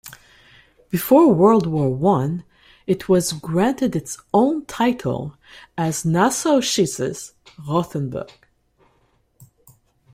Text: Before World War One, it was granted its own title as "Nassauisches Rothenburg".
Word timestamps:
Before 0.89 1.31
World 1.31 1.67
War 1.67 1.93
One, 1.93 2.43
it 2.87 3.07
was 3.07 3.33
granted 3.33 3.95
its 3.95 4.17
own 4.33 4.65
title 4.65 5.37
as 5.77 6.03
"Nassauisches 6.05 7.33
Rothenburg". 7.67 8.31